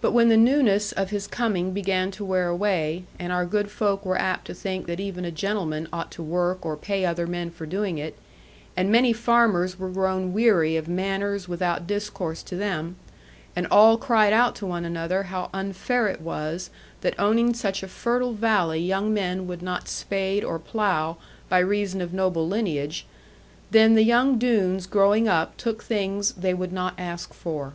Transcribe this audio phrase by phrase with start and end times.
[0.00, 4.04] But when the newness of his coming began to wear away, and our good folk
[4.04, 7.50] were apt to think that even a gentleman ought to work or pay other men
[7.52, 8.18] for doing it,
[8.76, 12.96] and many farmers were grown weary of manners without discourse to them,
[13.54, 16.68] and all cried out to one another how unfair it was
[17.02, 21.16] that owning such a fertile valley young men would not spade or plough
[21.48, 23.06] by reason of noble lineage
[23.70, 27.74] then the young Doones growing up took things they would not ask for.